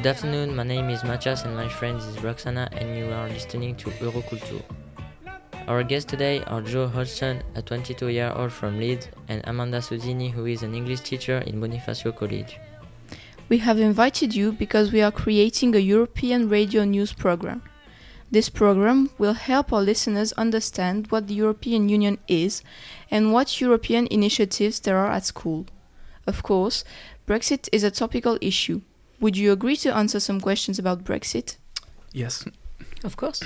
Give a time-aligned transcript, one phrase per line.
[0.00, 3.76] Good afternoon, my name is Matias and my friend is Roxana and you are listening
[3.76, 4.62] to Eurocultura.
[5.68, 10.30] Our guests today are Joe Hodgson, a 22 year old from Leeds, and Amanda Suzini,
[10.32, 12.58] who is an English teacher in Bonifacio College.
[13.50, 17.60] We have invited you because we are creating a European radio news program.
[18.30, 22.62] This program will help our listeners understand what the European Union is
[23.10, 25.66] and what European initiatives there are at school.
[26.26, 26.84] Of course,
[27.28, 28.80] Brexit is a topical issue.
[29.20, 31.56] Would you agree to answer some questions about Brexit?
[32.12, 32.44] Yes.
[33.04, 33.42] Of course.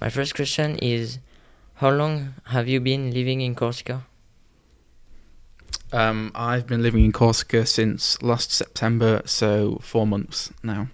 [0.00, 1.18] My first question is
[1.76, 4.04] How long have you been living in Corsica?
[5.92, 10.88] Um, I've been living in Corsica since last September, so four months now.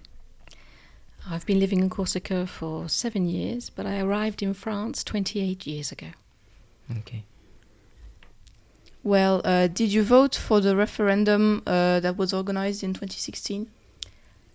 [1.29, 5.91] I've been living in Corsica for seven years, but I arrived in France 28 years
[5.91, 6.07] ago.
[6.99, 7.25] Okay.
[9.07, 13.67] Well, uh, did you vote for the referendum uh, that was organized in 2016?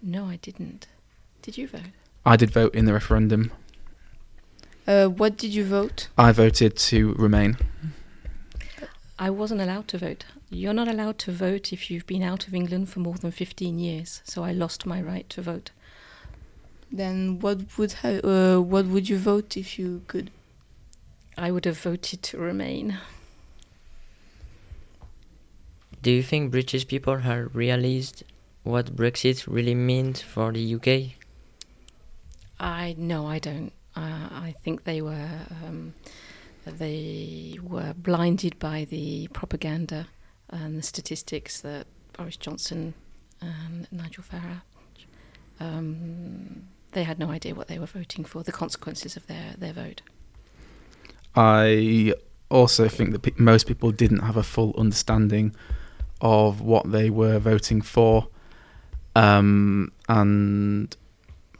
[0.02, 0.88] No, I didn't.
[1.40, 1.88] Did you vote?
[2.26, 3.50] I did vote in the referendum.
[4.86, 6.08] Uh, what did you vote?
[6.18, 7.56] I voted to remain.
[9.18, 10.26] I wasn't allowed to vote.
[10.50, 13.78] You're not allowed to vote if you've been out of England for more than 15
[13.78, 15.70] years, so I lost my right to vote.
[16.92, 20.30] Then what would ha- uh, what would you vote if you could?
[21.38, 22.98] I would have voted to remain.
[26.02, 28.24] Do you think British people have realized
[28.64, 31.16] what Brexit really means for the UK?
[32.58, 33.72] I no, I don't.
[33.94, 35.30] Uh, I think they were
[35.64, 35.94] um,
[36.66, 40.08] they were blinded by the propaganda
[40.50, 42.94] and the statistics that Boris Johnson
[43.40, 45.06] and Nigel Farage.
[45.60, 49.72] Um, they had no idea what they were voting for, the consequences of their, their
[49.72, 50.02] vote.
[51.34, 52.14] I
[52.50, 55.54] also think that pe- most people didn't have a full understanding
[56.22, 58.28] of what they were voting for.
[59.14, 60.96] Um, and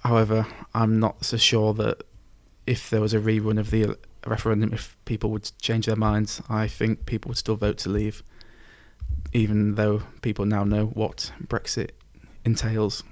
[0.03, 2.03] however, I'm not so sure that
[2.67, 6.69] if there was a rerun of the referendum, if people would change their minds, I
[6.69, 8.23] think people would still vote to leave,
[9.33, 11.91] even though people now know what Brexit
[12.45, 13.03] entails.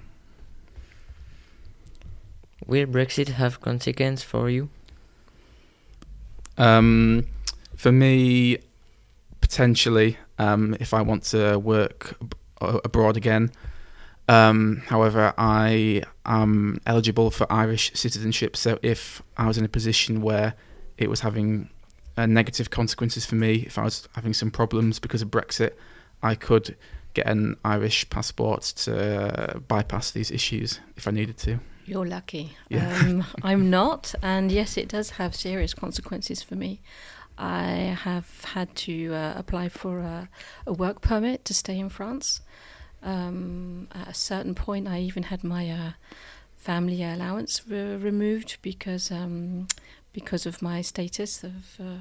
[2.67, 4.69] Will Brexit have consequence for you?
[6.57, 7.27] Um,
[7.75, 8.59] for me,
[9.41, 13.53] potentially, um, if I want to work ab- abroad again.
[14.29, 20.23] Um, however, I am eligible for Irish citizenship, so if I was in a position
[20.23, 20.55] where
[20.97, 21.69] it was having
[22.17, 25.73] uh, negative consequences for me, if I was having some problems because of Brexit,
[26.23, 26.77] I could
[27.13, 31.59] get an Irish passport to uh, bypass these issues if I needed to.
[31.87, 32.57] You're lucky.
[32.69, 32.97] Yeah.
[33.01, 36.81] Um, I'm not, and yes, it does have serious consequences for me.
[37.41, 40.29] I have had to uh, apply for a,
[40.67, 42.43] a work permit to stay in France.
[43.03, 45.93] Um, at a certain point, I even had my uh,
[46.59, 49.69] family allowance re- removed because um,
[50.13, 52.01] because of my status of uh,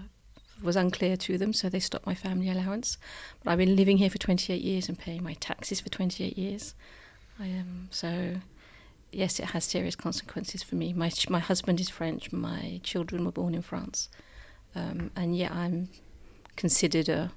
[0.62, 2.98] was unclear to them, so they stopped my family allowance.
[3.42, 6.76] But I've been living here for 28 years and paying my taxes for 28 years.
[7.40, 8.36] I am so
[9.14, 10.92] yes, it has serious consequences for me.
[10.92, 12.34] My my husband is French.
[12.34, 14.10] My children were born in France,
[14.76, 15.90] um, and yet I'm
[16.56, 17.32] considered a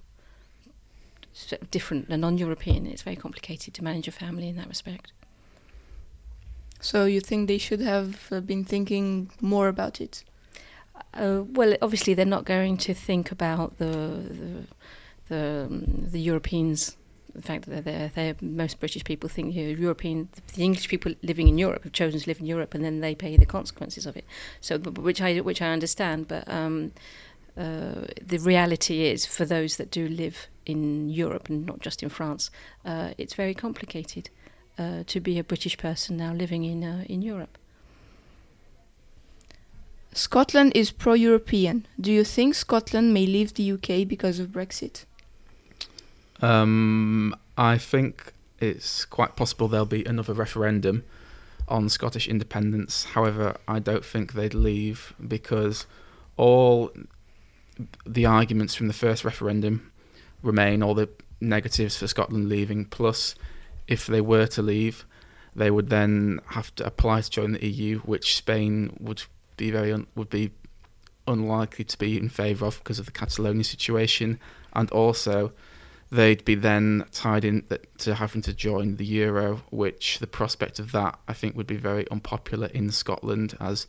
[1.33, 2.87] sort of different, a non-European.
[2.87, 5.13] It's very complicated to manage a family in that respect.
[6.81, 10.25] So you think they should have uh, been thinking more about it?
[11.15, 13.95] Uh, well, obviously they're not going to think about the
[14.41, 14.67] the
[15.29, 16.97] the, um, the Europeans.
[17.35, 21.15] The fact that they're, they're most British people think you know, European, the English people
[21.23, 24.07] living in Europe have chosen to live in Europe, and then they pay the consequences
[24.07, 24.25] of it.
[24.61, 26.93] So, which I which I understand, but um,
[27.57, 32.09] uh, the reality is for those that do live in Europe and not just in
[32.09, 32.51] France,
[32.85, 34.31] uh, it's very complicated
[34.79, 37.59] uh, to be a British person now living in uh, in Europe.
[40.15, 41.87] Scotland is pro-European.
[41.99, 45.07] Do you think Scotland may leave the UK because of Brexit?
[46.43, 51.05] Um, I think it's quite possible there'll be another referendum
[51.69, 53.05] on Scottish independence.
[53.05, 55.87] However, I don't think they'd leave because
[56.37, 56.91] all
[58.05, 59.93] the arguments from the first referendum
[60.43, 61.09] remain, all the
[61.41, 62.85] negatives for Scotland leaving.
[62.85, 63.35] Plus,
[63.87, 65.05] if they were to leave,
[65.55, 69.23] they would then have to apply to join the EU, which Spain would
[69.57, 70.51] be very un- would be
[71.27, 74.41] unlikely to be in favour of because of the Catalonia situation,
[74.73, 75.53] and also
[76.13, 77.67] they'd be then tied in
[77.97, 81.77] to having to join the euro, which the prospect of that I think would be
[81.77, 83.87] very unpopular in Scotland as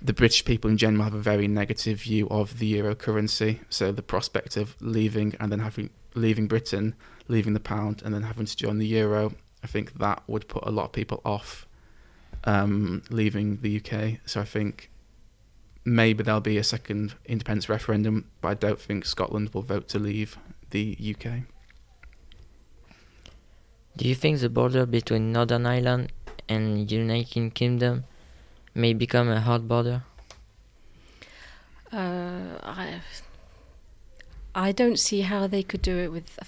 [0.00, 3.60] the British people in general have a very negative view of the euro currency.
[3.68, 6.94] So the prospect of leaving and then having leaving Britain,
[7.28, 10.64] leaving the pound, and then having to join the euro, I think that would put
[10.64, 11.66] a lot of people off
[12.44, 14.20] um, leaving the UK.
[14.24, 14.90] So I think
[15.84, 19.98] maybe there'll be a second independence referendum, but I don't think Scotland will vote to
[19.98, 20.38] leave
[20.70, 21.42] the UK.
[23.96, 26.12] Do you think the border between Northern Ireland
[26.48, 28.04] and the United Kingdom
[28.74, 30.02] may become a hard border?
[31.92, 33.00] Uh, I,
[34.54, 36.38] I don't see how they could do it with.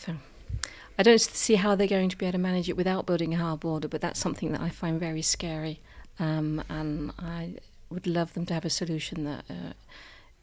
[0.99, 3.39] I don't see how they're going to be able to manage it without building a
[3.39, 5.81] hard border, but that's something that I find very scary.
[6.19, 7.55] Um, and I
[7.91, 9.73] would love them to have a solution that uh,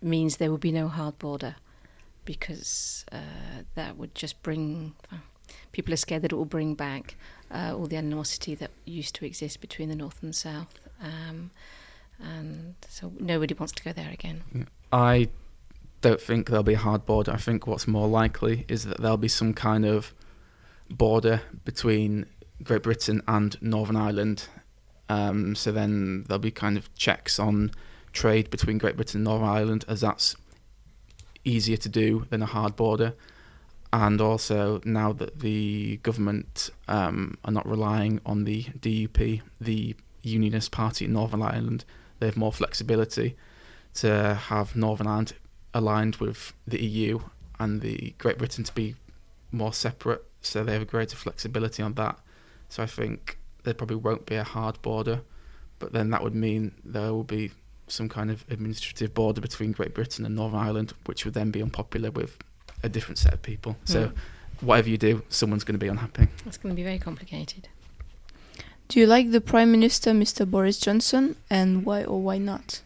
[0.01, 1.55] means there would be no hard border,
[2.29, 4.93] because uh, that would just bring.
[5.71, 7.15] People are scared that it will bring back
[7.49, 10.75] uh, all the animosity that used to exist between the north and south.
[11.01, 11.49] Um,
[12.19, 14.67] and so nobody wants to go there again.
[14.93, 15.29] I
[16.01, 17.31] don't think there'll be a hard border.
[17.31, 20.13] I think what's more likely is that there'll be some kind of
[20.87, 22.27] border between
[22.61, 24.47] Great Britain and Northern Ireland.
[25.09, 27.71] Um, so then there'll be kind of checks on
[28.13, 30.35] trade between Great Britain and Northern Ireland, as that's
[31.43, 33.13] easier to do than a hard border.
[33.91, 40.71] And also, now that the government um, are not relying on the DUP, the Unionist
[40.71, 41.85] Party in Northern Ireland,
[42.19, 43.35] they have more flexibility
[43.95, 45.33] to have Northern Ireland
[45.73, 47.19] aligned with the EU
[47.59, 48.95] and the Great Britain to be
[49.51, 52.19] more separate, so they have a greater flexibility on that.
[52.69, 55.21] So I think there probably won't be a hard border,
[55.79, 57.51] but then that would mean there will be
[57.89, 61.61] some kind of administrative border between Great Britain and Northern Ireland, which would then be
[61.61, 62.37] unpopular with
[62.83, 63.75] a different set of people.
[63.85, 64.13] So Mm.
[64.61, 66.27] whatever you do, someone's going to be unhappy.
[66.45, 67.67] That's going to be very complicated.
[68.87, 70.49] Do you like the Prime Minister, Mr.
[70.49, 72.81] Boris Johnson, and why or why not?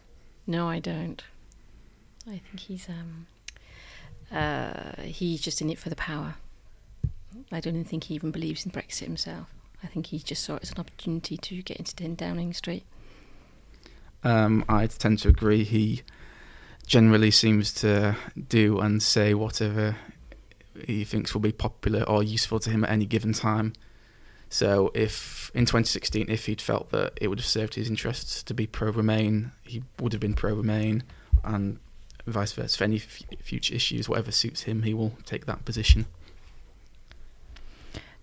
[0.46, 1.24] No, I don't.
[2.28, 3.28] I think he's um,
[4.32, 6.36] uh, he's just in it for the power.
[7.52, 9.48] I don't even think he even believes in Brexit himself.
[9.84, 12.84] I think he just saw it as an opportunity to get into 10 Downing Street.
[14.24, 15.64] Um, I tend to agree.
[15.64, 16.02] He
[16.86, 18.16] generally seems to
[18.50, 19.96] do and say whatever
[20.86, 23.74] he thinks will be popular or useful to him at any given time.
[24.50, 28.54] So, if in 2016, if he'd felt that it would have served his interests to
[28.54, 31.04] be pro Remain, he would have been pro Remain,
[31.44, 31.80] and
[32.28, 32.78] vice versa.
[32.78, 36.06] For any f- future issues, whatever suits him, he will take that position.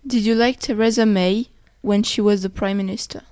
[0.07, 1.49] Did you like Theresa May
[1.81, 3.23] when she was the Prime Minister?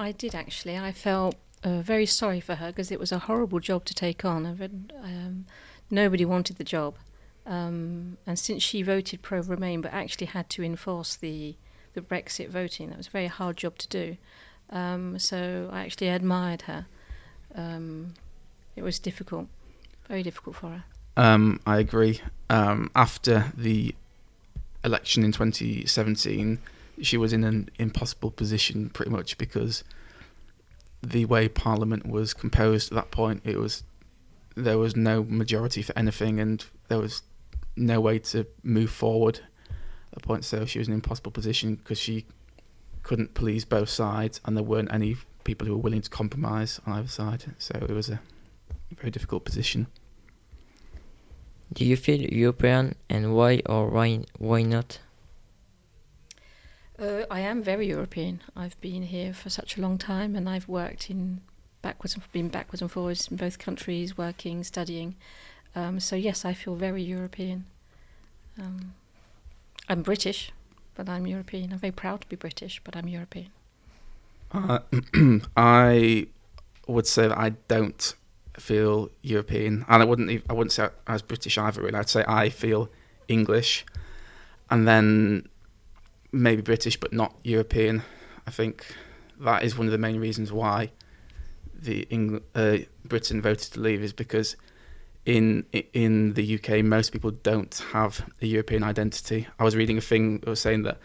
[0.00, 0.78] I did actually.
[0.78, 4.24] I felt uh, very sorry for her because it was a horrible job to take
[4.24, 4.56] on.
[4.56, 5.44] Read, um,
[5.90, 6.96] nobody wanted the job.
[7.46, 11.56] Um, and since she voted pro Remain but actually had to enforce the,
[11.92, 14.16] the Brexit voting, that was a very hard job to do.
[14.70, 16.86] Um, so I actually admired her.
[17.54, 18.14] Um,
[18.76, 19.48] it was difficult,
[20.08, 20.84] very difficult for her.
[21.16, 22.22] Um, I agree.
[22.48, 23.94] Um, after the
[24.82, 26.58] election in 2017,
[27.02, 29.84] she was in an impossible position pretty much because
[31.02, 33.82] the way Parliament was composed at that point, it was
[34.56, 37.22] there was no majority for anything, and there was
[37.76, 40.44] no way to move forward at that point.
[40.44, 42.26] So she was in an impossible position because she
[43.02, 46.92] couldn't please both sides, and there weren't any people who were willing to compromise on
[46.94, 47.44] either side.
[47.58, 48.20] So it was a
[48.96, 49.86] very difficult position.
[51.72, 54.98] Do you feel European and why or why why not?
[57.00, 58.42] Uh, I am very European.
[58.54, 61.40] I've been here for such a long time, and I've worked in
[61.80, 65.16] backwards and been backwards and forwards in both countries, working, studying.
[65.74, 67.64] Um, so yes, I feel very European.
[68.60, 68.92] Um,
[69.88, 70.52] I'm British,
[70.94, 71.72] but I'm European.
[71.72, 73.48] I'm very proud to be British, but I'm European.
[74.52, 74.80] Uh,
[75.56, 76.26] I
[76.86, 78.14] would say that I don't
[78.58, 80.30] feel European, and I wouldn't.
[80.30, 81.80] ev- I wouldn't say I British either.
[81.80, 82.90] Really, I'd say I feel
[83.26, 83.86] English,
[84.68, 85.48] and then
[86.32, 88.02] maybe British, but not European.
[88.46, 88.94] I think
[89.40, 90.90] that is one of the main reasons why
[91.74, 92.06] the
[92.54, 94.56] uh, Britain voted to leave is because
[95.26, 99.46] in in the UK most people don't have a European identity.
[99.58, 100.98] I was reading a thing that was saying that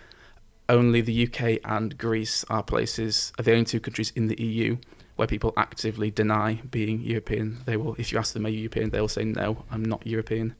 [0.67, 4.77] only the UK and Greece are places are the only two countries in the EU
[5.15, 7.59] where people actively deny being European.
[7.65, 10.05] They will, if you ask them, "Are you European?" They will say, "No, I'm not
[10.05, 10.55] European."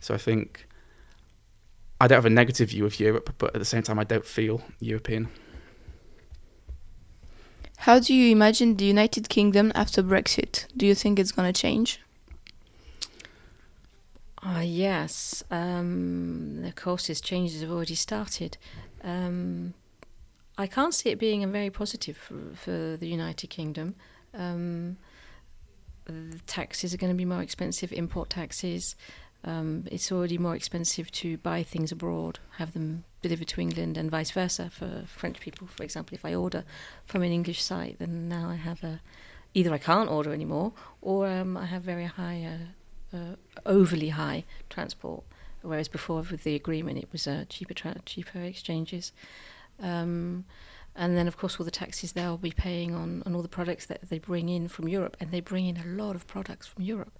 [0.00, 0.66] So I think
[2.02, 4.26] I don't have a negative view of Europe, but at the same time, I don't
[4.26, 5.28] feel European.
[7.76, 10.66] How do you imagine the United Kingdom after Brexit?
[10.76, 12.00] Do you think it's going to change?
[14.42, 15.44] Ah, yes.
[15.48, 18.58] Um, of course, its changes have already started.
[19.04, 19.74] Um,
[20.58, 23.94] I can't see it being a very positive for, for the United Kingdom.
[24.34, 24.96] Um,
[26.06, 28.96] the taxes are going to be more expensive, import taxes.
[29.44, 34.10] Um, it's already more expensive to buy things abroad, have them delivered to England and
[34.10, 35.66] vice versa for French people.
[35.66, 36.64] For example, if I order
[37.06, 39.00] from an English site, then now I have a
[39.54, 42.48] either I can't order anymore or um, I have very high,
[43.12, 45.24] uh, uh, overly high transport.
[45.62, 49.12] Whereas before, with the agreement, it was uh, cheaper tra- cheaper exchanges.
[49.80, 50.44] Um,
[50.96, 53.86] and then, of course, all the taxes they'll be paying on, on all the products
[53.86, 56.82] that they bring in from Europe, and they bring in a lot of products from
[56.82, 57.12] Europe.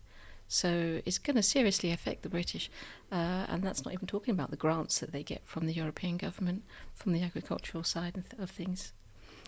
[0.52, 2.70] So it's going to seriously affect the British,
[3.10, 6.18] uh, and that's not even talking about the grants that they get from the European
[6.18, 6.62] government,
[6.94, 8.92] from the agricultural side of, things.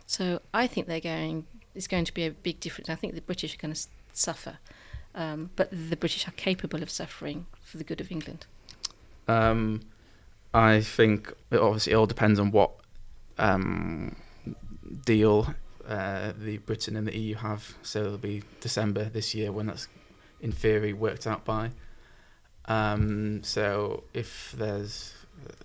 [0.07, 1.45] So I think they're going.
[1.75, 2.89] It's going to be a big difference.
[2.89, 4.57] I think the British are going to suffer,
[5.15, 8.47] um, but the British are capable of suffering for the good of England.
[9.29, 9.83] Um,
[10.55, 12.71] I think it obviously all depends on what
[13.37, 14.17] um,
[15.05, 15.55] deal
[15.87, 17.75] uh, the Britain and the EU have.
[17.83, 19.87] So it'll be December this year when that's
[20.41, 21.71] in theory worked out by.
[22.67, 25.15] Um, so if there's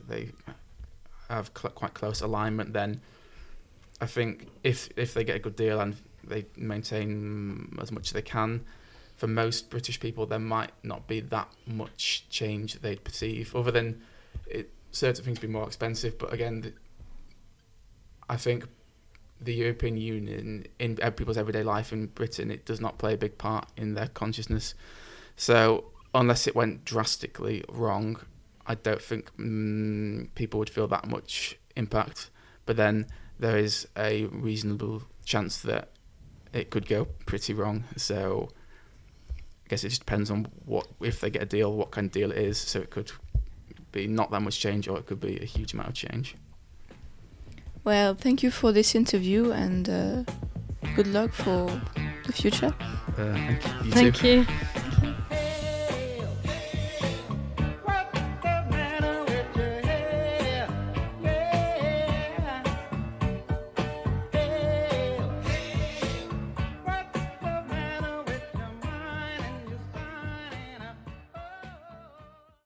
[0.07, 0.31] they
[1.29, 3.01] have cl- quite close alignment, then
[4.01, 8.13] I think if if they get a good deal and they maintain as much as
[8.13, 8.65] they can,
[9.15, 14.01] for most British people, there might not be that much change they'd perceive, other than
[14.47, 16.17] it, certain things be more expensive.
[16.17, 16.73] But again,
[18.29, 18.65] I think
[19.41, 23.37] the European Union in people's everyday life in Britain, it does not play a big
[23.37, 24.73] part in their consciousness.
[25.35, 28.19] So unless it went drastically wrong,
[28.65, 32.29] I don't think mm, people would feel that much impact.
[32.65, 33.07] But then
[33.39, 35.89] there is a reasonable chance that
[36.53, 37.85] it could go pretty wrong.
[37.95, 38.49] So
[39.65, 42.11] I guess it just depends on what if they get a deal, what kind of
[42.11, 42.57] deal it is.
[42.57, 43.11] So it could
[43.91, 46.35] be not that much change, or it could be a huge amount of change.
[47.83, 50.23] Well, thank you for this interview and uh,
[50.95, 51.69] good luck for
[52.25, 52.73] the future.
[53.17, 54.03] Uh, thank you.
[54.05, 54.11] You too.
[54.11, 54.78] Thank you.